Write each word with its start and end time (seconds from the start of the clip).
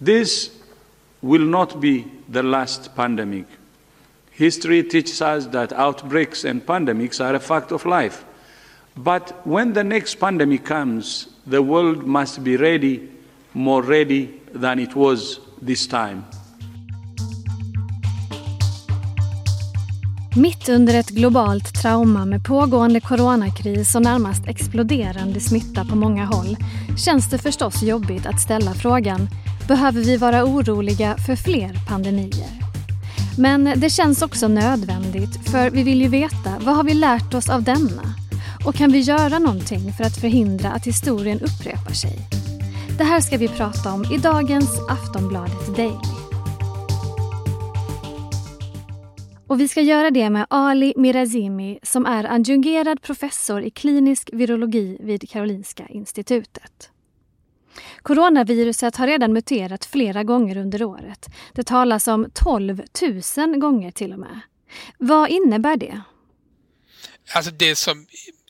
This 0.00 0.50
will 1.22 1.44
not 1.44 1.80
be 1.80 2.04
the 2.28 2.42
last 2.42 2.94
pandemic. 2.96 3.46
History 4.30 4.82
teaches 4.82 5.22
us 5.22 5.46
that 5.46 5.72
outbreaks 5.72 6.44
and 6.44 6.66
pandemics 6.66 7.20
are 7.20 7.34
a 7.34 7.40
fact 7.40 7.72
of 7.72 7.86
life. 7.86 8.24
But 8.96 9.46
when 9.46 9.72
the 9.72 9.84
next 9.84 10.16
pandemic 10.16 10.64
comes, 10.64 11.28
the 11.46 11.62
world 11.62 12.06
must 12.06 12.42
be 12.42 12.56
ready, 12.56 13.08
more 13.52 13.82
ready 13.82 14.40
than 14.52 14.78
it 14.78 14.96
was 14.96 15.40
this 15.62 15.86
time. 15.86 16.24
Mitt 20.36 20.68
under 20.68 20.94
ett 20.94 21.10
globalt 21.10 21.74
trauma 21.82 22.24
med 22.24 22.44
pågående 22.44 23.00
coronakris 23.00 23.94
och 23.94 24.02
närmast 24.02 24.46
exploderande 24.48 25.40
smitta 25.40 25.84
på 25.84 25.96
många 25.96 26.24
håll 26.24 26.56
känns 26.98 27.30
det 27.30 27.38
förstås 27.38 27.82
jobbigt 27.82 28.26
att 28.26 28.40
ställa 28.40 28.74
frågan 28.74 29.28
behöver 29.68 30.00
vi 30.00 30.16
vara 30.16 30.44
oroliga 30.44 31.16
för 31.26 31.36
fler 31.36 31.88
pandemier? 31.88 32.50
Men 33.38 33.72
det 33.76 33.90
känns 33.90 34.22
också 34.22 34.48
nödvändigt 34.48 35.50
för 35.50 35.70
vi 35.70 35.82
vill 35.82 36.02
ju 36.02 36.08
veta 36.08 36.58
vad 36.60 36.76
har 36.76 36.84
vi 36.84 36.94
lärt 36.94 37.34
oss 37.34 37.48
av 37.50 37.62
denna? 37.62 38.02
Och 38.66 38.74
kan 38.74 38.92
vi 38.92 39.00
göra 39.00 39.38
någonting 39.38 39.92
för 39.92 40.04
att 40.04 40.20
förhindra 40.20 40.70
att 40.70 40.86
historien 40.86 41.40
upprepar 41.40 41.92
sig? 41.92 42.18
Det 42.98 43.04
här 43.04 43.20
ska 43.20 43.36
vi 43.36 43.48
prata 43.48 43.92
om 43.92 44.04
i 44.12 44.18
dagens 44.18 44.70
Aftonbladet 44.90 45.76
Daily. 45.76 46.14
Och 49.46 49.60
vi 49.60 49.68
ska 49.68 49.80
göra 49.80 50.10
det 50.10 50.30
med 50.30 50.46
Ali 50.50 50.94
Mirazimi 50.96 51.78
som 51.82 52.06
är 52.06 52.24
adjungerad 52.24 53.02
professor 53.02 53.62
i 53.62 53.70
klinisk 53.70 54.30
virologi 54.32 54.98
vid 55.00 55.30
Karolinska 55.30 55.86
institutet. 55.88 56.90
Coronaviruset 58.02 58.96
har 58.96 59.06
redan 59.06 59.32
muterat 59.32 59.84
flera 59.84 60.24
gånger 60.24 60.56
under 60.56 60.82
året. 60.82 61.26
Det 61.52 61.64
talas 61.64 62.08
om 62.08 62.30
12 62.34 62.82
000 63.36 63.56
gånger 63.56 63.90
till 63.90 64.12
och 64.12 64.18
med. 64.18 64.40
Vad 64.98 65.30
innebär 65.30 65.76
det? 65.76 66.00
Alltså 67.34 67.50
det 67.50 67.76
som 67.76 68.06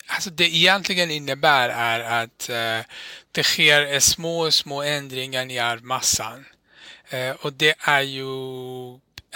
alltså 0.07 0.31
det 0.31 0.45
egentligen 0.45 1.11
innebär 1.11 1.69
är 1.69 2.23
att 2.23 2.49
eh, 2.49 2.87
det 3.33 3.43
sker 3.43 3.93
eh, 3.93 3.99
små, 3.99 4.51
små 4.51 4.83
ändringar 4.83 5.51
i 5.51 5.59
arvmassan. 5.59 6.45
Eh, 7.09 7.31
och 7.31 7.53
det 7.53 7.75
är 7.79 8.01
ju 8.01 8.25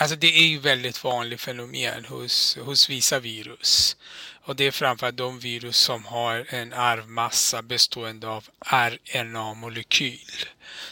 Alltså 0.00 0.16
det 0.16 0.26
är 0.26 0.46
ju 0.46 0.58
väldigt 0.58 1.04
vanligt 1.04 1.40
fenomen 1.40 2.04
hos, 2.04 2.56
hos 2.56 2.90
vissa 2.90 3.18
virus. 3.18 3.96
Och 4.48 4.56
det 4.56 4.64
är 4.64 4.70
framförallt 4.70 5.16
de 5.16 5.38
virus 5.38 5.76
som 5.76 6.04
har 6.04 6.46
en 6.48 6.72
arvmassa 6.72 7.62
bestående 7.62 8.28
av 8.28 8.44
RNA-molekyl. 8.60 10.46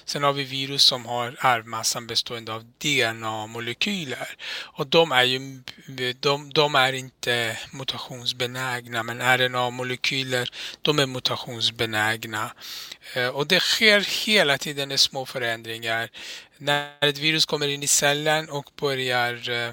Sen 0.05 0.23
har 0.23 0.33
vi 0.33 0.45
virus 0.45 0.83
som 0.83 1.07
har 1.07 1.37
arvmassan 1.41 2.07
bestående 2.07 2.55
av 2.55 2.65
DNA-molekyler. 2.79 4.29
Och 4.61 4.87
de 4.87 5.13
är 5.13 5.23
ju 5.23 5.63
de, 6.21 6.53
de 6.53 6.75
är 6.75 6.93
inte 6.93 7.59
mutationsbenägna 7.71 9.03
men 9.03 9.21
RNA-molekyler 9.21 10.53
de 10.83 10.99
är 10.99 11.07
mutationsbenägna. 11.07 12.53
Eh, 13.15 13.29
och 13.29 13.47
det 13.47 13.61
sker 13.61 14.27
hela 14.27 14.59
tiden 14.59 14.99
små 14.99 15.27
förändringar. 15.27 16.11
När 16.59 17.09
ett 17.09 17.19
virus 17.19 17.47
kommer 17.47 17.69
in 17.69 17.83
i 17.83 17.87
cellen 17.87 18.49
och 18.49 18.71
börjar 18.81 19.51
eh, 19.51 19.73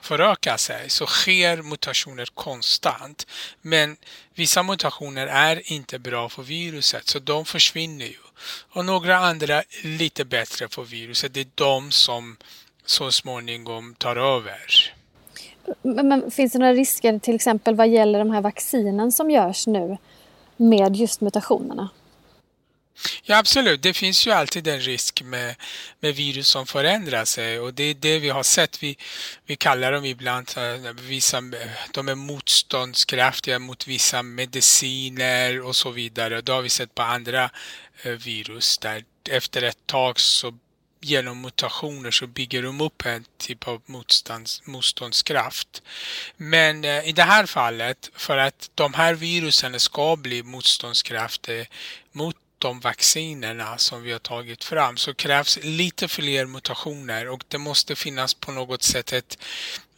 föröka 0.00 0.58
sig 0.58 0.90
så 0.90 1.06
sker 1.06 1.62
mutationer 1.62 2.26
konstant. 2.34 3.26
Men 3.62 3.96
vissa 4.34 4.62
mutationer 4.62 5.26
är 5.26 5.72
inte 5.72 5.98
bra 5.98 6.28
för 6.28 6.42
viruset 6.42 7.08
så 7.08 7.18
de 7.18 7.44
försvinner 7.44 8.06
ju. 8.06 8.18
Och 8.70 8.84
några 8.84 9.16
andra 9.16 9.62
lite 9.84 10.24
bättre 10.24 10.68
för 10.68 10.82
viruset. 10.82 11.34
Det 11.34 11.40
är 11.40 11.46
de 11.54 11.90
som 11.90 12.36
så 12.84 13.12
småningom 13.12 13.94
tar 13.94 14.16
över. 14.16 14.94
Men, 15.82 16.08
men, 16.08 16.30
finns 16.30 16.52
det 16.52 16.58
några 16.58 16.72
risker 16.72 17.18
till 17.18 17.34
exempel 17.34 17.74
vad 17.74 17.88
gäller 17.88 18.18
de 18.18 18.30
här 18.30 18.40
vaccinen 18.40 19.12
som 19.12 19.30
görs 19.30 19.66
nu 19.66 19.96
med 20.56 20.96
just 20.96 21.20
mutationerna? 21.20 21.88
Ja 23.22 23.38
absolut, 23.38 23.82
det 23.82 23.94
finns 23.94 24.26
ju 24.26 24.30
alltid 24.30 24.68
en 24.68 24.80
risk 24.80 25.22
med, 25.22 25.54
med 26.00 26.14
virus 26.14 26.48
som 26.48 26.66
förändrar 26.66 27.24
sig 27.24 27.60
och 27.60 27.74
det 27.74 27.84
är 27.84 27.94
det 27.94 28.18
vi 28.18 28.28
har 28.28 28.42
sett. 28.42 28.82
Vi, 28.82 28.96
vi 29.46 29.56
kallar 29.56 29.92
dem 29.92 30.04
ibland, 30.04 30.50
vissa, 30.94 31.42
de 31.92 32.08
är 32.08 32.14
motståndskraftiga 32.14 33.58
mot 33.58 33.86
vissa 33.86 34.22
mediciner 34.22 35.60
och 35.60 35.76
så 35.76 35.90
vidare. 35.90 36.40
Det 36.40 36.52
har 36.52 36.62
vi 36.62 36.68
sett 36.68 36.94
på 36.94 37.02
andra 37.02 37.50
eh, 38.02 38.12
virus 38.12 38.78
där 38.78 39.04
efter 39.30 39.62
ett 39.62 39.86
tag 39.86 40.20
så 40.20 40.54
genom 41.00 41.40
mutationer 41.40 42.10
så 42.10 42.26
bygger 42.26 42.62
de 42.62 42.80
upp 42.80 43.06
en 43.06 43.24
typ 43.38 43.68
av 43.68 43.82
motstånds, 43.86 44.66
motståndskraft. 44.66 45.82
Men 46.36 46.84
eh, 46.84 47.08
i 47.08 47.12
det 47.12 47.22
här 47.22 47.46
fallet, 47.46 48.10
för 48.14 48.38
att 48.38 48.70
de 48.74 48.94
här 48.94 49.14
virusen 49.14 49.80
ska 49.80 50.16
bli 50.16 50.42
motståndskraftiga 50.42 51.66
mot 52.12 52.36
de 52.60 52.80
vaccinerna 52.80 53.78
som 53.78 54.02
vi 54.02 54.12
har 54.12 54.18
tagit 54.18 54.64
fram 54.64 54.96
så 54.96 55.14
krävs 55.14 55.58
lite 55.62 56.08
fler 56.08 56.46
mutationer 56.46 57.28
och 57.28 57.44
det 57.48 57.58
måste 57.58 57.96
finnas 57.96 58.34
på 58.34 58.52
något 58.52 58.82
sätt 58.82 59.12
ett, 59.12 59.38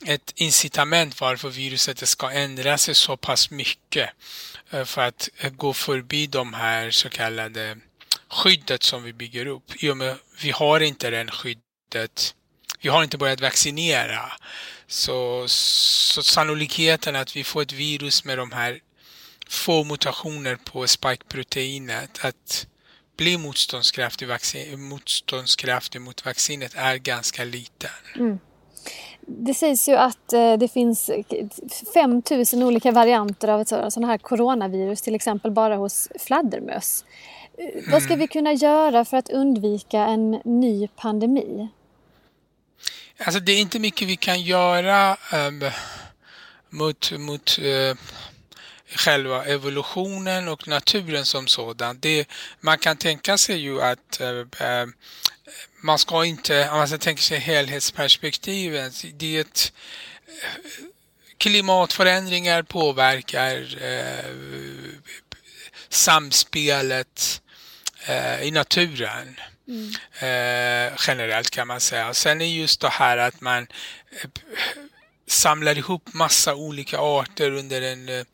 ett 0.06 0.32
incitament 0.36 1.20
varför 1.20 1.48
viruset 1.48 2.08
ska 2.08 2.30
ändra 2.30 2.78
sig 2.78 2.94
så 2.94 3.16
pass 3.16 3.50
mycket 3.50 4.10
eh, 4.70 4.84
för 4.84 5.02
att 5.02 5.28
eh, 5.38 5.50
gå 5.50 5.72
förbi 5.72 6.26
de 6.26 6.54
här 6.54 6.90
så 6.90 7.08
kallade 7.08 7.78
skyddet 8.28 8.82
som 8.82 9.02
vi 9.02 9.12
bygger 9.12 9.46
upp. 9.46 9.82
I 9.82 9.90
och 9.90 9.96
med 9.96 10.16
vi 10.42 10.50
har 10.50 10.80
inte 10.80 11.10
den 11.10 11.30
skyddet, 11.30 12.34
vi 12.80 12.88
har 12.88 13.02
inte 13.02 13.18
börjat 13.18 13.40
vaccinera. 13.40 14.32
Så, 14.86 15.44
så 15.48 16.22
sannolikheten 16.22 17.16
att 17.16 17.36
vi 17.36 17.44
får 17.44 17.62
ett 17.62 17.72
virus 17.72 18.24
med 18.24 18.38
de 18.38 18.52
här 18.52 18.80
få 19.52 19.84
mutationer 19.84 20.56
på 20.56 20.86
spike-proteinet 20.86 22.24
att 22.24 22.66
bli 23.16 23.38
motståndskraftig, 23.38 24.28
vaccin, 24.28 24.82
motståndskraftig 24.82 26.00
mot 26.00 26.24
vaccinet 26.24 26.74
är 26.74 26.96
ganska 26.96 27.44
liten. 27.44 27.90
Mm. 28.16 28.38
Det 29.26 29.54
sägs 29.54 29.88
ju 29.88 29.96
att 29.96 30.32
eh, 30.32 30.52
det 30.52 30.68
finns 30.68 31.10
5000 31.94 32.62
olika 32.62 32.90
varianter 32.90 33.48
av 33.48 33.60
ett 33.60 33.68
sådant 33.68 34.06
här 34.06 34.18
coronavirus, 34.18 35.02
till 35.02 35.14
exempel 35.14 35.50
bara 35.50 35.76
hos 35.76 36.08
fladdermöss. 36.18 37.04
Mm. 37.58 37.90
Vad 37.90 38.02
ska 38.02 38.12
mm. 38.12 38.20
vi 38.20 38.28
kunna 38.28 38.52
göra 38.52 39.04
för 39.04 39.16
att 39.16 39.28
undvika 39.30 39.98
en 39.98 40.30
ny 40.44 40.88
pandemi? 40.88 41.68
Alltså 43.18 43.40
det 43.40 43.52
är 43.52 43.60
inte 43.60 43.78
mycket 43.78 44.08
vi 44.08 44.16
kan 44.16 44.42
göra 44.42 45.16
um, 45.32 45.70
mot, 46.70 47.12
mot 47.18 47.58
uh, 47.58 47.94
själva 48.94 49.44
evolutionen 49.44 50.48
och 50.48 50.68
naturen 50.68 51.24
som 51.24 51.46
sådan. 51.46 51.98
Det, 52.00 52.28
man 52.60 52.78
kan 52.78 52.96
tänka 52.96 53.38
sig 53.38 53.56
ju 53.56 53.82
att 53.82 54.20
äh, 54.20 54.86
man 55.80 55.98
ska 55.98 56.24
inte, 56.24 56.70
om 56.70 56.78
man 56.78 56.98
tänker 56.98 57.22
sig 57.22 57.38
helhetsperspektivet, 57.38 59.04
det 59.14 59.36
är 59.36 59.40
ett, 59.40 59.72
klimatförändringar 61.38 62.62
påverkar 62.62 63.84
äh, 63.84 64.24
samspelet 65.88 67.42
äh, 68.06 68.42
i 68.42 68.50
naturen. 68.50 69.36
Mm. 69.68 69.92
generellt 71.06 71.50
kan 71.50 71.66
man 71.66 71.80
säga. 71.80 72.14
Sen 72.14 72.40
är 72.40 72.46
just 72.46 72.80
det 72.80 72.88
här 72.88 73.18
att 73.18 73.40
man 73.40 73.66
samlar 75.32 75.78
ihop 75.78 76.14
massa 76.14 76.54
olika 76.54 76.98
arter 76.98 77.50
under 77.50 77.82
en 77.82 78.08
uh, 78.08 78.24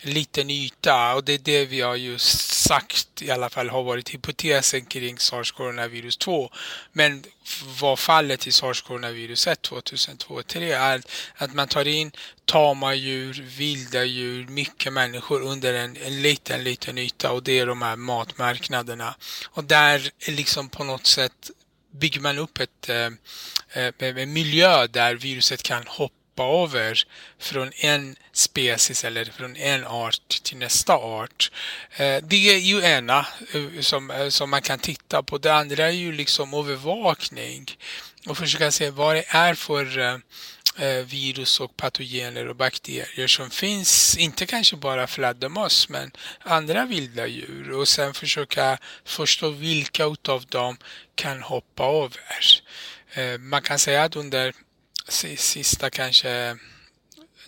liten 0.00 0.50
yta 0.50 1.14
och 1.14 1.24
det 1.24 1.32
är 1.32 1.38
det 1.38 1.66
vi 1.66 1.80
har 1.80 1.96
just 1.96 2.50
sagt 2.50 3.22
i 3.22 3.30
alla 3.30 3.50
fall 3.50 3.68
har 3.68 3.82
varit 3.82 4.14
hypotesen 4.14 4.84
kring 4.84 5.18
sars-coronavirus 5.18 6.18
2. 6.18 6.50
Men 6.92 7.24
vad 7.80 7.98
fallet 7.98 8.46
i 8.46 8.52
sars-coronavirus 8.52 9.46
1 9.46 9.62
2002 9.62 10.34
och 10.34 10.46
3 10.46 10.72
är 10.72 11.02
att 11.34 11.54
man 11.54 11.68
tar 11.68 11.88
in 11.88 12.12
tama 12.44 12.94
djur, 12.94 13.46
vilda 13.58 14.04
djur, 14.04 14.46
mycket 14.48 14.92
människor 14.92 15.42
under 15.42 15.74
en, 15.74 15.96
en 15.96 16.22
liten, 16.22 16.64
liten 16.64 16.98
yta 16.98 17.32
och 17.32 17.42
det 17.42 17.58
är 17.58 17.66
de 17.66 17.82
här 17.82 17.96
matmarknaderna. 17.96 19.14
Och 19.50 19.64
där 19.64 20.10
liksom 20.26 20.68
på 20.68 20.84
något 20.84 21.06
sätt 21.06 21.50
bygger 21.90 22.20
man 22.20 22.38
upp 22.38 22.60
ett, 22.60 22.88
eh, 22.88 24.08
eh, 24.08 24.26
miljö 24.26 24.86
där 24.86 25.14
viruset 25.14 25.62
kan 25.62 25.84
hoppa 25.86 26.17
hoppa 26.38 26.76
över 26.78 27.02
från 27.38 27.72
en 27.76 28.16
species 28.32 29.04
eller 29.04 29.24
från 29.24 29.56
en 29.56 29.84
art 29.84 30.42
till 30.42 30.56
nästa 30.56 30.94
art. 30.94 31.50
Eh, 31.96 32.22
det 32.22 32.36
är 32.36 32.58
ju 32.58 32.82
ena 32.82 33.26
eh, 33.54 33.80
som, 33.80 34.10
eh, 34.10 34.28
som 34.28 34.50
man 34.50 34.62
kan 34.62 34.78
titta 34.78 35.22
på. 35.22 35.38
Det 35.38 35.54
andra 35.54 35.86
är 35.86 35.90
ju 35.90 36.12
liksom 36.12 36.54
övervakning 36.54 37.66
och 38.26 38.38
försöka 38.38 38.70
se 38.70 38.90
vad 38.90 39.16
det 39.16 39.24
är 39.28 39.54
för 39.54 40.20
virus 41.04 41.60
och 41.60 41.76
patogener 41.76 42.48
och 42.48 42.56
bakterier 42.56 43.26
som 43.26 43.50
finns, 43.50 44.16
inte 44.16 44.46
kanske 44.46 44.76
bara 44.76 45.06
fladdermöss 45.06 45.88
men 45.88 46.10
andra 46.40 46.86
vilda 46.86 47.26
djur 47.26 47.72
och 47.72 47.88
sen 47.88 48.14
försöka 48.14 48.78
förstå 49.04 49.50
vilka 49.50 50.04
utav 50.04 50.44
dem 50.48 50.76
kan 51.14 51.42
hoppa 51.42 51.84
över. 51.84 53.38
Man 53.38 53.62
kan 53.62 53.78
säga 53.78 54.02
att 54.02 54.16
under 54.16 54.52
sista 55.08 55.90
kanske 55.90 56.56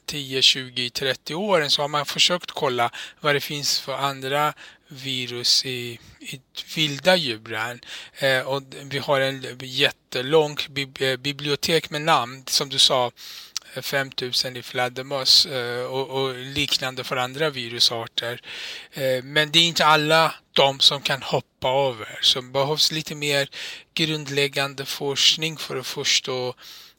10, 0.07 0.43
20, 0.43 0.91
30 0.91 1.35
åren 1.35 1.71
så 1.71 1.83
har 1.83 1.89
man 1.89 2.07
försökt 2.07 2.51
kolla 2.51 2.91
vad 3.21 3.35
det 3.35 3.41
finns 3.41 3.81
för 3.81 3.95
andra 3.95 4.55
virus 4.89 5.65
i, 5.65 5.99
i 6.21 6.41
vilda 6.77 7.17
djuren. 7.17 7.81
Eh, 8.19 8.41
och 8.41 8.63
vi 8.83 8.99
har 8.99 9.21
en 9.21 9.59
jättelång 9.61 10.57
eh, 11.01 11.17
bibliotek 11.17 11.91
med 11.91 12.03
namn, 12.03 12.45
som 12.47 12.69
du 12.69 12.79
sa, 12.79 13.11
5000 13.83 14.57
i 14.57 14.63
fladdermöss 14.63 15.47
eh, 15.47 15.85
och, 15.85 16.09
och, 16.09 16.35
liknande 16.35 17.05
för 17.05 17.17
andra 17.17 17.51
virusarter. 17.51 18.41
Eh, 18.93 19.23
men 19.23 19.51
det 19.51 19.59
är 19.59 19.65
inte 19.65 19.87
alla 19.87 20.35
de 20.53 20.81
som 20.81 21.03
kan 21.03 21.23
hoppa 21.23 21.69
över. 21.69 22.19
Så 22.23 22.41
det 22.41 22.49
behövs 22.49 22.93
lite 22.93 23.15
mer 23.15 23.49
grundläggande 23.95 24.85
forskning 24.85 25.57
för 25.57 25.77
att 25.77 25.87
förstå 25.87 26.55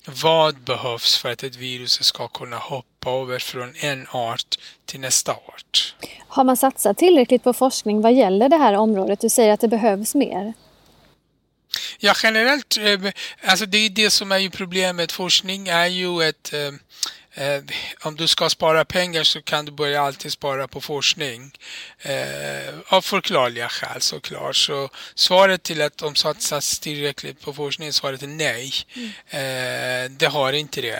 vad 0.06 0.56
behövs 0.56 1.18
för 1.18 1.32
att 1.32 1.44
ett 1.44 1.56
virus 1.56 2.04
ska 2.04 2.28
kunna 2.28 2.58
hoppa 2.58 3.12
över 3.12 3.40
från 3.40 3.74
en 3.76 4.08
art 4.12 4.60
till 4.86 5.00
nästa 5.00 5.32
art? 5.32 5.96
Har 6.28 6.44
man 6.44 6.58
satsat 6.58 6.98
tillräckligt 6.98 7.44
på 7.44 7.54
forskning 7.54 8.02
vad 8.02 8.14
gäller 8.14 8.50
det 8.50 8.58
här 8.58 8.74
området? 8.74 9.20
Du 9.20 9.30
säger 9.30 9.54
att 9.54 9.60
det 9.60 9.68
behövs 9.68 10.16
mer. 10.16 10.54
Ja, 12.00 12.14
generellt, 12.24 12.78
eh, 12.78 13.12
alltså 13.50 13.66
det 13.66 13.78
är 13.78 13.90
det 13.90 14.10
som 14.10 14.32
är 14.32 14.38
ju 14.38 14.50
problemet. 14.50 15.12
Forskning 15.12 15.68
är 15.68 15.88
ju 15.88 16.24
ett 16.24 16.54
eh, 17.34 17.64
om 18.02 18.16
du 18.16 18.28
ska 18.28 18.50
spara 18.50 18.86
pengar 18.86 19.24
så 19.24 19.42
kan 19.42 19.66
du 19.66 19.72
börja 19.72 20.02
alltid 20.02 20.32
spara 20.32 20.68
på 20.68 20.82
forskning. 20.82 21.52
Eh, 22.00 22.74
av 22.88 23.02
förklarliga 23.02 23.70
skäl 23.70 24.02
såklart. 24.02 24.56
Så 24.56 24.90
svaret 25.16 25.64
till 25.64 25.82
att 25.82 25.98
de 25.98 26.16
satsas 26.16 26.80
tillräckligt 26.80 27.42
på 27.42 27.54
forskning, 27.54 27.94
svaret 27.94 28.24
är 28.24 28.28
nej. 28.28 28.74
Mm. 28.96 29.10
Eh, 29.30 30.12
det 30.12 30.28
har 30.28 30.54
inte 30.54 30.82
det. 30.82 30.98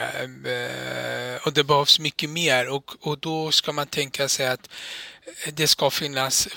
Eh, 0.52 1.46
och 1.46 1.52
det 1.52 1.64
behövs 1.64 1.98
mycket 1.98 2.30
mer 2.30 2.68
och, 2.68 2.90
och 3.00 3.18
då 3.18 3.50
ska 3.50 3.72
man 3.72 3.86
tänka 3.86 4.28
sig 4.28 4.48
att 4.48 4.68
det 5.52 5.68
ska 5.68 5.90
finnas, 5.90 6.48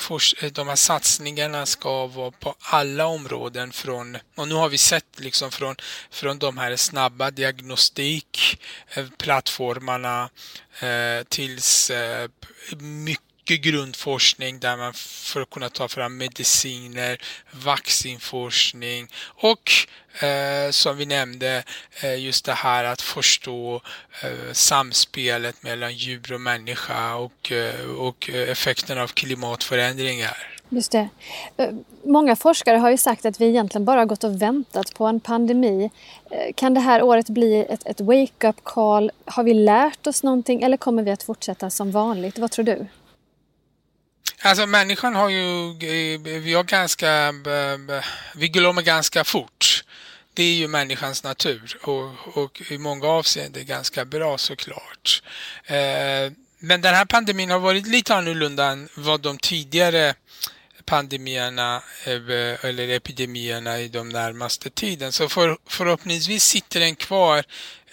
de 0.52 0.68
här 0.68 0.76
satsningarna 0.76 1.66
ska 1.66 2.08
vara 2.08 2.32
på 2.32 2.56
alla 2.60 3.06
områden 3.06 3.72
från, 3.72 4.18
och 4.36 4.48
nu 4.48 4.56
har 4.56 4.70
vi 4.70 4.78
sett 4.78 5.20
liksom 5.20 5.52
från, 5.52 5.76
från 6.12 6.40
de 6.40 6.58
här 6.58 6.76
snabba 6.76 7.32
diagnostikplattformarna 7.32 10.30
eh, 10.80 10.90
eh, 10.90 11.24
tills 11.24 11.90
eh, 11.90 12.30
mycket 12.80 13.25
mycket 13.50 13.66
grundforskning 13.66 14.60
där 14.60 14.78
man 14.78 14.94
för 14.94 15.42
att 15.42 15.50
kunna 15.50 15.70
ta 15.70 15.88
fram 15.88 16.18
mediciner, 16.18 17.18
vaccinforskning 17.66 19.08
och 19.42 19.72
eh, 20.24 20.72
som 20.72 20.98
vi 20.98 21.06
nämnde 21.06 21.64
eh, 22.04 22.20
just 22.26 22.46
det 22.46 22.54
här 22.54 22.84
att 22.84 23.02
förstå 23.02 23.82
eh, 24.24 24.54
samspelet 24.54 25.64
mellan 25.64 25.94
djur 25.94 26.34
och 26.34 26.42
människa 26.42 27.16
och, 27.16 27.52
eh, 27.52 27.90
och 27.90 28.30
effekten 28.30 28.98
av 28.98 29.08
klimatförändringar. 29.08 30.38
Just 30.70 30.92
det. 30.92 31.10
Eh, 31.58 31.70
många 32.04 32.36
forskare 32.36 32.78
har 32.78 32.90
ju 32.90 32.98
sagt 32.98 33.26
att 33.26 33.42
vi 33.42 33.46
egentligen 33.46 33.86
bara 33.86 34.06
gått 34.06 34.24
och 34.24 34.42
väntat 34.42 34.94
på 34.94 35.06
en 35.06 35.20
pandemi. 35.20 35.90
Eh, 36.32 36.54
kan 36.56 36.74
det 36.74 36.80
här 36.80 37.02
året 37.04 37.30
bli 37.30 37.66
ett, 37.70 37.88
ett 37.88 38.02
wake-up 38.02 38.64
call? 38.64 39.12
Har 39.26 39.44
vi 39.44 39.54
lärt 39.54 40.08
oss 40.08 40.24
någonting 40.24 40.62
eller 40.62 40.78
kommer 40.78 41.04
vi 41.04 41.12
att 41.12 41.24
fortsätta 41.24 41.70
som 41.70 41.92
vanligt? 41.92 42.38
Vad 42.38 42.52
tror 42.52 42.66
du? 42.66 42.88
Alltså 44.42 44.66
människan 44.66 45.16
har 45.16 45.30
ju, 45.30 45.70
eh, 45.70 46.20
vi 46.20 46.54
har 46.54 46.64
ganska, 46.64 47.10
eh, 47.10 47.96
eh, 47.98 48.06
vi 48.36 48.48
glömmer 48.48 48.82
ganska 48.82 49.24
fort. 49.24 49.84
Det 50.34 50.44
är 50.44 50.54
ju 50.54 50.68
människans 50.68 51.24
natur 51.24 51.78
och, 51.82 52.38
och 52.38 52.62
i 52.72 52.78
många 52.78 53.08
avseenden 53.08 53.66
ganska 53.66 54.06
bra 54.06 54.38
såklart. 54.38 55.24
Men 56.60 56.82
den 56.82 56.96
här 56.96 57.06
pandemin 57.06 57.52
har 57.52 57.60
varit 57.60 57.88
lite 57.88 58.16
annorlunda 58.16 58.66
än 58.66 58.90
vad 58.96 59.22
de 59.22 59.38
tidigare 59.38 60.14
pandemierna 60.86 61.84
eller 62.06 62.90
epidemierna 62.90 63.80
i 63.80 63.88
de 63.88 64.10
närmaste 64.10 64.70
tiden. 64.70 65.12
Så 65.12 65.30
för, 65.30 65.58
förhoppningsvis 65.68 66.44
sitter 66.44 66.80
den 66.80 66.96
kvar 66.96 67.44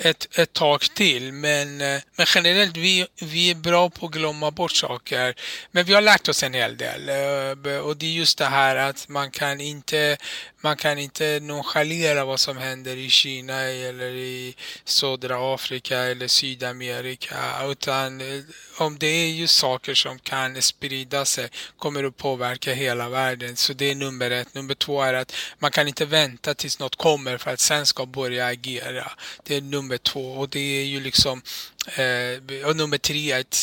ett, 0.04 0.38
ett 0.38 0.52
tag 0.52 0.80
till. 0.80 1.32
Men, 1.32 1.80
eh, 1.80 2.00
men 2.16 2.26
generellt, 2.34 2.76
vi, 2.76 3.06
vi 3.20 3.50
är 3.50 3.54
bra 3.54 3.90
på 3.90 4.06
att 4.06 4.12
glömma 4.12 4.50
bort 4.50 4.72
saker. 4.72 5.34
Men 5.70 5.84
vi 5.84 5.94
har 5.94 6.00
lärt 6.00 6.28
oss 6.28 6.42
en 6.42 6.54
hel 6.54 6.76
del. 6.76 7.08
Eh, 7.08 7.78
och 7.78 7.96
det 7.96 8.06
är 8.06 8.10
just 8.10 8.38
det 8.38 8.44
här 8.46 8.76
att 8.76 9.08
man 9.08 9.30
kan 9.30 9.60
inte, 9.60 10.16
man 10.60 10.76
kan 10.76 10.98
inte 10.98 11.40
nonchalera 11.42 12.24
vad 12.24 12.40
som 12.40 12.56
händer 12.56 12.96
i 12.96 13.10
Kina 13.10 13.60
eller 13.60 14.10
i 14.10 14.54
södra 14.84 15.54
Afrika 15.54 15.98
eller 15.98 16.28
Sydamerika. 16.28 17.36
Utan 17.68 18.20
eh, 18.20 18.42
om 18.78 18.98
det 18.98 19.06
är 19.06 19.28
just 19.28 19.56
saker 19.56 19.94
som 19.94 20.18
kan 20.18 20.62
sprida 20.62 21.24
sig 21.24 21.48
kommer 21.78 22.04
att 22.04 22.16
påverka 22.16 22.74
hela 22.74 23.08
världen. 23.08 23.56
Så 23.56 23.72
det 23.72 23.90
är 23.90 23.94
nummer 23.94 24.30
ett. 24.30 24.54
Nummer 24.54 24.74
två 24.74 25.02
är 25.02 25.14
att 25.14 25.34
man 25.58 25.70
kan 25.70 25.88
inte 25.88 26.04
vänta 26.04 26.54
tills 26.54 26.78
något 26.78 26.96
kommer 26.96 27.38
för 27.38 27.50
att 27.50 27.60
sen 27.60 27.86
ska 27.86 28.06
börja 28.06 28.46
agera. 28.46 29.12
Det 29.44 29.56
är 29.56 29.60
nummer 29.60 29.91
två 29.98 30.32
och 30.32 30.48
det 30.48 30.80
är 30.80 30.84
ju 30.84 31.00
liksom 31.00 31.42
eh, 31.86 32.66
och 32.68 32.76
nummer 32.76 32.98
tre, 32.98 33.32
ett 33.32 33.54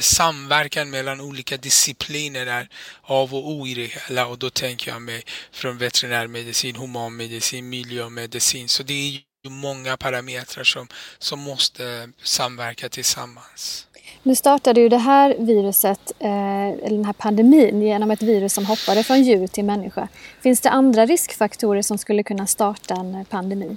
samverkan 0.00 0.90
mellan 0.90 1.20
olika 1.20 1.56
discipliner 1.56 2.46
där 2.46 2.68
av 3.02 3.34
och 3.34 3.50
o 3.50 3.66
i 3.66 3.74
det 3.74 3.86
hela 3.86 4.26
och 4.26 4.38
då 4.38 4.50
tänker 4.50 4.90
jag 4.90 5.02
mig 5.02 5.22
från 5.52 5.78
veterinärmedicin, 5.78 6.76
humanmedicin, 6.76 7.68
miljömedicin. 7.68 8.68
Så 8.68 8.82
det 8.82 8.92
är 8.92 9.10
ju 9.10 9.50
många 9.50 9.96
parametrar 9.96 10.64
som, 10.64 10.88
som 11.18 11.38
måste 11.38 12.08
samverka 12.22 12.88
tillsammans. 12.88 13.86
Nu 14.22 14.34
startade 14.34 14.80
ju 14.80 14.88
det 14.88 14.98
här 14.98 15.36
viruset, 15.38 16.12
eh, 16.18 16.68
eller 16.68 16.96
den 16.96 17.04
här 17.04 17.12
pandemin, 17.12 17.82
genom 17.82 18.10
ett 18.10 18.22
virus 18.22 18.52
som 18.52 18.66
hoppade 18.66 19.02
från 19.02 19.22
djur 19.22 19.46
till 19.46 19.64
människa. 19.64 20.08
Finns 20.40 20.60
det 20.60 20.70
andra 20.70 21.06
riskfaktorer 21.06 21.82
som 21.82 21.98
skulle 21.98 22.22
kunna 22.22 22.46
starta 22.46 22.94
en 22.94 23.24
pandemi? 23.24 23.76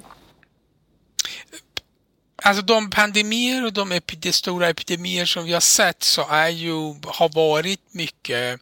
Alltså 2.43 2.63
de 2.63 2.89
pandemier 2.89 3.65
och 3.65 3.73
de, 3.73 3.99
de 4.17 4.33
stora 4.33 4.69
epidemier 4.69 5.25
som 5.25 5.45
vi 5.45 5.53
har 5.53 5.59
sett 5.59 6.03
så 6.03 6.27
är 6.29 6.49
ju, 6.49 6.75
har 7.05 7.29
varit 7.35 7.81
mycket 7.91 8.61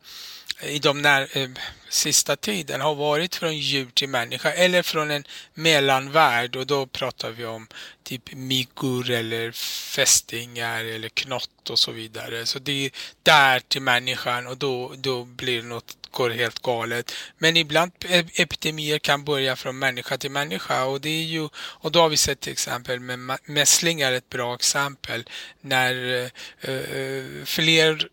i 0.61 0.79
de 0.79 1.01
när, 1.01 1.37
eh, 1.37 1.49
sista 1.89 2.35
tiden 2.35 2.81
har 2.81 2.95
varit 2.95 3.35
från 3.35 3.57
djur 3.57 3.89
till 3.93 4.09
människa 4.09 4.51
eller 4.51 4.83
från 4.83 5.11
en 5.11 5.23
mellanvärld 5.53 6.55
och 6.55 6.67
då 6.67 6.85
pratar 6.85 7.31
vi 7.31 7.45
om 7.45 7.67
typ 8.03 8.33
myggor 8.33 9.09
eller 9.09 9.51
fästingar 9.95 10.85
eller 10.85 11.09
knott 11.09 11.69
och 11.69 11.79
så 11.79 11.91
vidare. 11.91 12.45
Så 12.45 12.59
det 12.59 12.85
är 12.85 12.91
där 13.23 13.59
till 13.59 13.81
människan 13.81 14.47
och 14.47 14.57
då, 14.57 14.93
då 14.97 15.23
blir 15.23 15.61
något 15.61 15.95
går 16.11 16.29
helt 16.29 16.59
galet. 16.59 17.11
Men 17.37 17.57
ibland 17.57 17.91
epidemier 18.33 18.99
kan 18.99 19.23
börja 19.23 19.55
från 19.55 19.79
människa 19.79 20.17
till 20.17 20.31
människa 20.31 20.85
och 20.85 21.01
det 21.01 21.09
är 21.09 21.23
ju, 21.23 21.49
och 21.55 21.91
då 21.91 22.01
har 22.01 22.09
vi 22.09 22.17
sett 22.17 22.39
till 22.39 22.51
exempel 22.51 22.99
med 22.99 23.39
mässlingar 23.45 24.11
ett 24.11 24.29
bra 24.29 24.55
exempel 24.55 25.23
när 25.61 26.23
eh, 26.61 26.73
eh 26.73 27.25
fler 27.45 28.09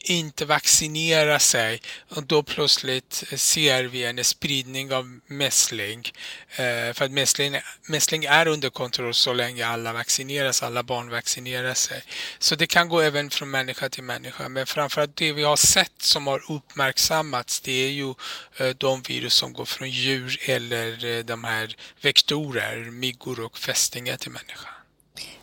inte 0.00 0.44
vaccinera 0.44 1.38
sig 1.38 1.80
och 2.08 2.22
då 2.22 2.42
plötsligt 2.42 3.24
eh, 3.30 3.38
ser 3.38 3.84
vi 3.84 4.04
en 4.04 4.24
spridning 4.24 4.92
av 4.92 5.20
mässling. 5.26 6.12
Eh, 6.50 6.92
för 6.92 7.04
att 7.04 7.10
mässling, 7.10 7.56
mässling 7.82 8.24
är 8.24 8.48
under 8.48 8.70
kontroll 8.70 9.14
så 9.14 9.32
länge 9.32 9.66
alla 9.66 9.92
vaccineras, 9.92 10.62
alla 10.62 10.82
barn 10.82 11.10
vaccinerar 11.10 11.74
sig. 11.74 12.02
Så 12.38 12.54
det 12.54 12.66
kan 12.66 12.88
gå 12.88 13.00
även 13.00 13.30
från 13.30 13.50
människa 13.50 13.88
till 13.88 14.04
människa. 14.04 14.48
Men 14.48 14.66
framförallt 14.66 15.16
det 15.16 15.32
vi 15.32 15.42
har 15.42 15.56
sett 15.56 16.02
som 16.02 16.26
har 16.26 16.52
uppmärksammats 16.52 17.60
det 17.60 17.72
är 17.72 17.90
ju 17.90 18.14
eh, 18.56 18.68
de 18.78 19.02
virus 19.02 19.34
som 19.34 19.52
går 19.52 19.64
från 19.64 19.90
djur 19.90 20.38
eller 20.42 21.04
eh, 21.04 21.24
de 21.24 21.44
här 21.44 21.76
vektorer, 22.00 22.76
myggor 22.76 23.40
och 23.40 23.58
fästingar 23.58 24.16
till 24.16 24.30
människa. 24.30 24.79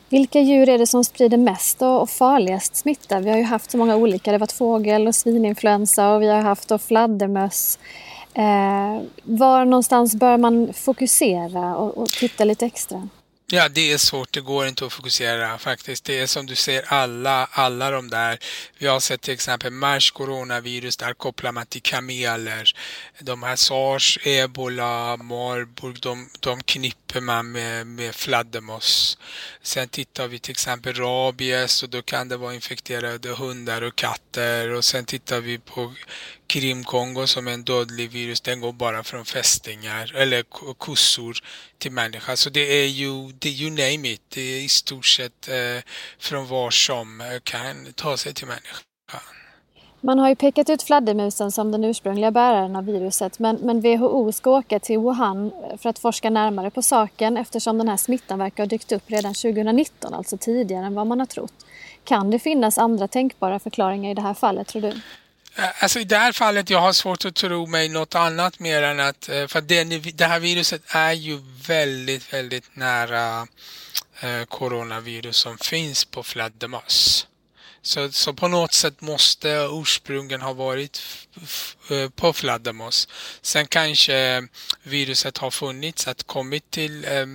Vilka 0.10 0.40
djur 0.40 0.70
är 0.70 0.78
det 0.78 0.88
som 0.88 1.04
sprider 1.04 1.38
mest 1.38 1.82
och 1.82 2.10
farligast 2.10 2.76
smitta? 2.76 3.20
Vi 3.20 3.30
har 3.30 3.38
ju 3.38 3.44
haft 3.44 3.72
så 3.72 3.78
många 3.78 3.96
olika. 3.96 4.32
Det 4.32 4.36
har 4.36 4.40
varit 4.40 4.52
fågel 4.52 5.08
och 5.08 5.16
svininfluensa 5.16 6.10
och 6.14 6.22
vi 6.22 6.28
har 6.28 6.42
haft 6.42 6.72
och 6.72 6.82
fladdermöss. 6.82 7.80
Eh, 8.34 9.02
var 9.24 9.66
någonstans 9.66 10.16
bör 10.16 10.38
man 10.38 10.74
fokusera 10.74 11.78
och, 11.78 11.98
och 11.98 12.08
titta 12.08 12.44
lite 12.44 12.66
extra? 12.66 13.10
Ja, 13.52 13.70
det 13.70 13.92
är 13.92 13.98
svårt. 13.98 14.34
Det 14.34 14.42
går 14.42 14.68
inte 14.68 14.86
att 14.86 14.94
fokusera 14.94 15.58
faktiskt. 15.58 16.04
Det 16.04 16.20
är 16.20 16.28
som 16.28 16.46
du 16.46 16.56
ser 16.56 16.84
alla, 16.88 17.46
alla 17.52 17.92
de 17.92 18.10
där. 18.10 18.40
Vi 18.78 18.88
har 18.88 19.00
sett 19.00 19.22
till 19.22 19.34
exempel 19.34 19.72
mars 19.72 20.12
coronavirus, 20.12 20.98
där 20.98 21.14
kopplar 21.14 21.52
man 21.52 21.66
till 21.66 21.82
kameler. 21.82 22.72
De 23.20 23.44
här 23.44 23.56
sars, 23.56 24.20
ebola, 24.24 25.18
marburg, 25.18 26.00
de, 26.02 26.30
de 26.40 26.64
knipper 26.64 27.22
man 27.22 27.52
med, 27.52 27.88
med 27.88 28.16
fladdermöss. 28.16 29.18
Sen 29.62 29.90
tittar 29.90 30.28
vi 30.28 30.40
till 30.40 30.52
exempel 30.52 30.94
rabies 30.94 31.84
och 31.84 31.90
då 31.90 32.02
kan 32.02 32.30
det 32.30 32.38
vara 32.38 32.54
infekterade 32.54 33.30
hundar 33.30 33.82
och 33.82 33.96
katter. 33.96 34.70
Och 34.70 34.86
sen 34.86 35.06
tittar 35.06 35.42
vi 35.42 35.58
på 35.58 35.94
Krimkongo 36.48 37.28
som 37.28 37.48
är 37.48 37.52
en 37.52 37.64
dödlig 37.64 38.12
virus, 38.12 38.42
den 38.42 38.62
går 38.62 38.74
bara 38.74 39.04
från 39.04 39.26
fästingar 39.26 40.16
eller 40.16 40.44
kossor 40.74 41.38
till 41.78 41.92
människa. 41.92 42.38
Så 42.38 42.50
det 42.50 42.84
är 42.84 42.88
ju, 42.88 43.32
det 43.40 43.50
är 43.50 43.54
you 43.54 43.70
name 43.70 44.10
it, 44.10 44.22
det 44.30 44.42
är 44.42 44.62
i 44.62 44.70
stort 44.70 45.06
sett 45.06 45.48
eh, 45.48 45.84
från 46.20 46.48
var 46.48 46.72
som 46.72 47.22
eh, 47.22 47.28
kan 47.44 47.94
ta 47.96 48.18
sig 48.18 48.34
till 48.34 48.48
människa. 48.48 48.84
Man 50.02 50.20
har 50.20 50.30
ju 50.30 50.36
pekat 50.36 50.70
ut 50.70 50.84
fladdermusen 50.84 51.52
som 51.52 51.72
den 51.72 51.84
ursprungliga 51.84 52.32
bäraren 52.32 52.76
av 52.76 52.86
viruset 52.86 53.40
men, 53.40 53.56
men 53.56 53.82
WHO 53.82 54.32
ska 54.32 54.52
åka 54.52 54.80
till 54.80 55.00
Wuhan 55.00 55.52
för 55.78 55.90
att 55.90 56.00
forska 56.00 56.30
närmare 56.30 56.72
på 56.72 56.82
saken 56.82 57.38
eftersom 57.38 57.78
den 57.78 57.90
här 57.90 57.98
smittan 57.98 58.40
verkar 58.40 58.64
ha 58.64 58.68
dykt 58.68 58.92
upp 58.92 59.04
redan 59.08 59.34
2019, 59.34 60.14
alltså 60.14 60.38
tidigare 60.38 60.86
än 60.86 60.96
vad 60.96 61.08
man 61.08 61.20
har 61.20 61.26
trott. 61.26 61.54
Kan 62.04 62.32
det 62.32 62.40
finnas 62.40 62.78
andra 62.78 63.08
tänkbara 63.08 63.60
förklaringar 63.60 64.12
i 64.12 64.14
det 64.14 64.22
här 64.22 64.34
fallet 64.34 64.68
tror 64.68 64.82
du? 64.82 64.94
Eh, 65.58 65.84
alltså 65.84 66.00
i 66.00 66.04
det 66.04 66.18
här 66.18 66.32
fallet, 66.32 66.70
jag 66.70 66.80
har 66.80 66.94
svårt 66.94 67.26
att 67.26 67.36
tro 67.36 67.66
mig 67.66 67.90
något 67.90 68.16
annat 68.16 68.60
mer 68.60 68.84
än 68.84 69.00
att, 69.00 69.30
eh, 69.30 69.48
för 69.48 69.62
det, 69.62 69.84
det 70.14 70.26
här 70.26 70.40
viruset 70.40 70.82
är 70.88 71.12
ju 71.12 71.40
väldigt, 71.68 72.34
väldigt 72.34 72.76
nära 72.76 73.48
eh, 74.20 74.44
coronavirus 74.44 75.38
som 75.38 75.58
finns 75.58 76.06
på 76.06 76.24
fladdermöss. 76.24 77.28
Så, 77.82 78.12
så 78.12 78.34
på 78.34 78.48
något 78.48 78.74
sätt 78.74 79.02
måste 79.02 79.50
ursprungen 79.72 80.42
ha 80.42 80.54
varit 80.54 81.02
eh, 81.90 82.10
på 82.10 82.34
fladdermöss. 82.34 83.08
Sen 83.42 83.68
kanske 83.68 84.48
viruset 84.84 85.38
har 85.38 85.52
funnits, 85.52 86.08
att 86.08 86.28
kommit 86.28 86.72
till, 86.72 87.06
eh, 87.06 87.26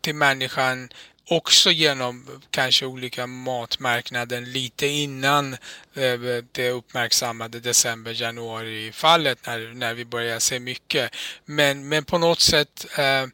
till 0.00 0.14
människan 0.14 0.88
också 1.28 1.70
genom 1.70 2.42
kanske 2.50 2.86
olika 2.86 3.26
matmarknaden 3.26 4.52
lite 4.52 4.86
innan 4.86 5.52
eh, 5.94 6.42
det 6.52 6.70
uppmärksammade 6.70 7.60
december-januari-fallet 7.60 9.46
när, 9.46 9.74
när 9.74 9.94
vi 9.94 10.04
börjar 10.04 10.38
se 10.38 10.60
mycket. 10.60 11.10
Men, 11.44 11.88
men 11.88 12.04
på 12.04 12.18
något 12.18 12.40
sätt 12.40 12.86
eh, 12.98 13.26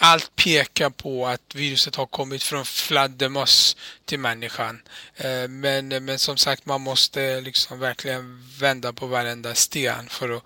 allt 0.00 0.36
pekar 0.36 0.90
på 0.90 1.26
att 1.26 1.54
viruset 1.54 1.96
har 1.96 2.06
kommit 2.06 2.42
från 2.42 2.64
fladdermöss 2.64 3.76
till 4.04 4.18
människan. 4.18 4.82
Eh, 5.16 5.48
men, 5.48 5.88
men 5.88 6.18
som 6.18 6.36
sagt, 6.36 6.66
man 6.66 6.80
måste 6.80 7.40
liksom 7.40 7.78
verkligen 7.78 8.48
vända 8.58 8.92
på 8.92 9.06
varenda 9.06 9.54
sten 9.54 10.08
för 10.08 10.30
att, 10.30 10.42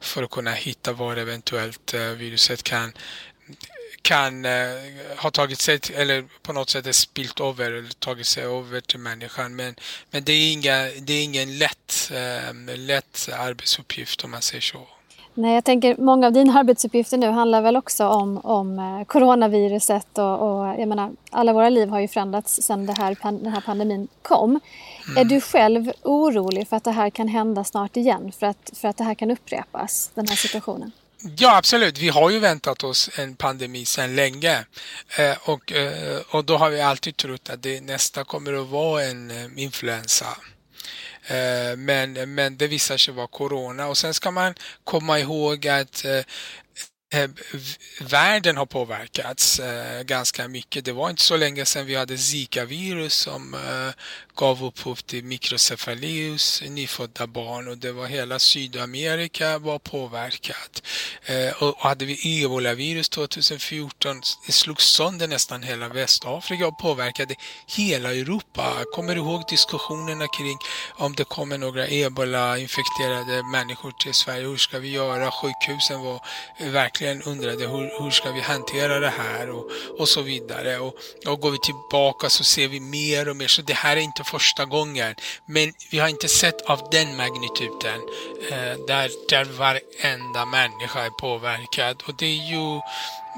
för 0.00 0.22
att 0.22 0.30
kunna 0.30 0.52
hitta 0.52 0.92
var 0.92 1.16
eventuellt 1.16 1.94
eh, 1.94 2.00
viruset 2.00 2.62
kan 2.62 2.92
kan 4.02 4.44
eh, 4.44 4.52
ha 5.18 5.30
tagit 5.30 5.60
sig 5.60 5.80
eller 5.94 6.24
på 6.42 6.52
något 6.52 6.70
sätt 6.70 6.86
är 6.86 6.92
spilt 6.92 7.40
över 7.40 7.72
eller 7.72 7.94
tagit 7.98 8.26
sig 8.26 8.44
över 8.44 8.80
till 8.80 8.98
människan. 8.98 9.56
Men, 9.56 9.74
men 10.10 10.24
det, 10.24 10.32
är 10.32 10.52
inga, 10.52 10.82
det 11.00 11.12
är 11.12 11.24
ingen 11.24 11.58
lätt, 11.58 12.10
eh, 12.12 12.76
lätt 12.76 13.28
arbetsuppgift 13.38 14.24
om 14.24 14.30
man 14.30 14.42
säger 14.42 14.60
så. 14.60 14.86
Nej, 15.38 15.54
jag 15.54 15.64
tänker 15.64 15.96
många 15.98 16.26
av 16.26 16.32
dina 16.32 16.58
arbetsuppgifter 16.58 17.18
nu 17.18 17.30
handlar 17.30 17.62
väl 17.62 17.76
också 17.76 18.08
om, 18.08 18.40
om 18.44 18.78
eh, 18.78 19.04
coronaviruset 19.04 20.18
och, 20.18 20.24
och 20.24 20.80
jag 20.80 20.88
menar, 20.88 21.12
alla 21.30 21.52
våra 21.52 21.68
liv 21.68 21.88
har 21.88 22.00
ju 22.00 22.08
förändrats 22.08 22.62
sedan 22.62 22.86
det 22.86 22.92
här, 22.92 23.16
den 23.22 23.52
här 23.52 23.60
pandemin 23.60 24.08
kom. 24.22 24.60
Mm. 25.06 25.16
Är 25.16 25.24
du 25.24 25.40
själv 25.40 25.92
orolig 26.02 26.68
för 26.68 26.76
att 26.76 26.84
det 26.84 26.90
här 26.90 27.10
kan 27.10 27.28
hända 27.28 27.64
snart 27.64 27.96
igen? 27.96 28.32
För 28.38 28.46
att, 28.46 28.70
för 28.74 28.88
att 28.88 28.96
det 28.96 29.04
här 29.04 29.14
kan 29.14 29.30
upprepas, 29.30 30.10
den 30.14 30.28
här 30.28 30.36
situationen? 30.36 30.92
Ja, 31.20 31.56
absolut. 31.56 31.98
Vi 31.98 32.08
har 32.08 32.30
ju 32.30 32.38
väntat 32.38 32.84
oss 32.84 33.10
en 33.16 33.36
pandemi 33.36 33.84
sedan 33.84 34.16
länge. 34.16 34.64
Eh, 35.18 35.36
och, 35.42 35.72
eh, 35.72 36.20
och 36.30 36.44
då 36.44 36.56
har 36.56 36.70
vi 36.70 36.80
alltid 36.80 37.16
trott 37.16 37.50
att 37.50 37.62
det 37.62 37.80
nästa 37.80 38.24
kommer 38.24 38.52
att 38.62 38.68
vara 38.68 39.04
en 39.04 39.30
eh, 39.30 39.46
influensa. 39.56 40.38
Eh, 41.26 41.76
men, 41.76 42.34
men 42.34 42.56
det 42.56 42.66
visar 42.66 42.96
sig 42.96 43.14
vara 43.14 43.26
corona. 43.26 43.86
Och 43.86 43.98
sen 43.98 44.14
ska 44.14 44.30
man 44.30 44.54
komma 44.84 45.18
ihåg 45.18 45.68
att 45.68 46.04
eh, 46.04 46.20
Eh, 47.14 47.30
världen 48.00 48.56
har 48.56 48.66
påverkats 48.66 49.58
eh, 49.60 50.02
ganska 50.02 50.48
mycket. 50.48 50.84
Det 50.84 50.92
var 50.92 51.10
inte 51.10 51.22
så 51.22 51.36
länge 51.36 51.64
sedan 51.64 51.86
vi 51.86 51.94
hade 51.94 52.18
Zika-virus 52.18 53.14
som 53.14 53.54
eh, 53.54 53.90
gav 54.36 54.64
upphov 54.64 54.94
till 54.94 55.24
mikrocefalus, 55.24 56.62
nyfödda 56.68 57.26
barn 57.26 57.68
och 57.68 57.78
det 57.78 57.92
var 57.92 58.06
hela 58.06 58.38
Sydamerika 58.38 59.58
var 59.58 59.78
påverkat. 59.78 60.82
Eh, 61.24 61.62
och 61.62 61.76
hade 61.78 62.04
vi 62.04 62.44
ebolavirus 62.44 63.08
2014, 63.08 64.20
det 64.46 64.52
slog 64.52 64.82
sönder 64.82 65.28
nästan 65.28 65.62
hela 65.62 65.88
Västafrika 65.88 66.66
och 66.66 66.78
påverkade 66.78 67.34
hela 67.66 68.14
Europa. 68.14 68.84
Kommer 68.94 69.14
du 69.14 69.20
ihåg 69.20 69.42
diskussionerna 69.48 70.26
kring 70.28 70.58
om 70.98 71.14
det 71.14 71.24
kommer 71.24 71.58
några 71.58 71.86
ebola-infekterade 71.88 73.42
människor 73.52 73.90
till 73.90 74.14
Sverige, 74.14 74.46
hur 74.46 74.56
ska 74.56 74.78
vi 74.78 74.90
göra? 74.90 75.30
Sjukhusen 75.30 76.00
var 76.00 76.20
verkligen 76.58 77.06
verkligen 77.06 77.22
undrade 77.22 77.68
hur, 77.68 78.02
hur 78.02 78.10
ska 78.10 78.32
vi 78.32 78.40
hantera 78.40 79.00
det 79.00 79.12
här 79.18 79.50
och, 79.50 79.70
och 79.98 80.08
så 80.08 80.22
vidare. 80.22 80.78
Och, 80.78 80.94
och 81.26 81.40
går 81.40 81.50
vi 81.50 81.58
tillbaka 81.58 82.30
så 82.30 82.44
ser 82.44 82.68
vi 82.68 82.80
mer 82.80 83.28
och 83.28 83.36
mer. 83.36 83.48
Så 83.48 83.62
det 83.62 83.74
här 83.74 83.96
är 83.96 84.00
inte 84.00 84.24
första 84.30 84.64
gången. 84.64 85.14
Men 85.46 85.72
vi 85.90 85.98
har 85.98 86.08
inte 86.08 86.28
sett 86.28 86.60
av 86.60 86.88
den 86.90 87.16
magnituden 87.16 88.00
eh, 88.50 88.86
där, 88.86 89.10
där 89.28 89.44
varenda 89.44 90.46
människa 90.46 91.00
är 91.04 91.10
påverkad. 91.10 92.02
Och 92.06 92.14
det 92.18 92.26
är 92.26 92.50
ju 92.50 92.80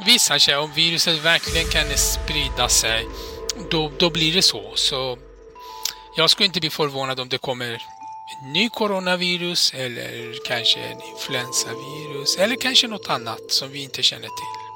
visar 0.06 0.38
sig 0.38 0.56
om 0.56 0.72
viruset 0.72 1.18
verkligen 1.18 1.68
kan 1.68 1.98
sprida 1.98 2.68
sig 2.68 3.06
då, 3.70 3.90
då 3.98 4.10
blir 4.10 4.34
det 4.34 4.42
så. 4.42 4.72
Så 4.74 5.18
jag 6.16 6.30
skulle 6.30 6.46
inte 6.46 6.60
bli 6.60 6.70
förvånad 6.70 7.20
om 7.20 7.28
det 7.28 7.38
kommer 7.38 7.82
ny 8.42 8.68
coronavirus 8.68 9.72
eller 9.74 10.44
kanske 10.44 10.80
en 10.80 11.02
influensavirus 11.02 12.36
eller 12.38 12.56
kanske 12.56 12.88
något 12.88 13.08
annat 13.08 13.40
som 13.48 13.70
vi 13.70 13.82
inte 13.82 14.02
känner 14.02 14.28
till. 14.28 14.67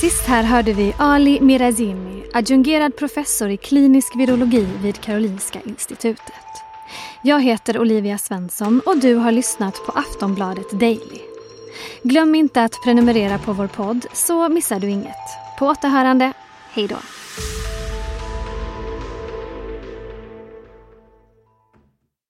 Sist 0.00 0.26
här 0.26 0.42
hörde 0.42 0.72
vi 0.72 0.94
Ali 0.98 1.40
Mirazimi, 1.40 2.22
adjungerad 2.32 2.96
professor 2.96 3.50
i 3.50 3.56
klinisk 3.56 4.16
virologi 4.16 4.68
vid 4.82 5.00
Karolinska 5.00 5.60
institutet. 5.64 6.34
Jag 7.22 7.42
heter 7.42 7.78
Olivia 7.78 8.18
Svensson 8.18 8.80
och 8.86 8.98
du 8.98 9.14
har 9.14 9.32
lyssnat 9.32 9.74
på 9.86 9.92
Aftonbladet 9.92 10.70
Daily. 10.70 11.20
Glöm 12.02 12.34
inte 12.34 12.64
att 12.64 12.82
prenumerera 12.84 13.38
på 13.38 13.52
vår 13.52 13.66
podd 13.66 14.06
så 14.12 14.48
missar 14.48 14.80
du 14.80 14.90
inget. 14.90 15.28
På 15.58 15.66
återhörande, 15.66 16.32
hej 16.72 16.88
då! 16.88 16.96